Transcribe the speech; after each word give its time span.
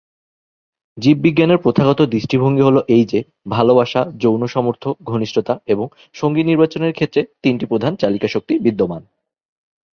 জীববিজ্ঞানের 0.97 1.57
প্রথাগত 1.57 1.99
দৃষ্টিভঙ্গি 2.05 2.61
হল 2.61 2.77
এই 2.87 3.03
যে, 3.05 3.19
ভালোবাসা, 3.49 4.01
যৌন 4.17 4.41
সামর্থ্য, 4.47 4.89
ঘনিষ্ঠতা 5.03 5.53
এবং 5.65 5.85
সঙ্গী 6.13 6.43
নির্বাচনের 6.43 6.93
ক্ষেত্রে 6.93 7.21
তিনটি 7.41 7.65
প্রধান 7.65 7.93
চালিকাশক্তি 7.95 8.53
বিদ্যমান। 8.59 9.01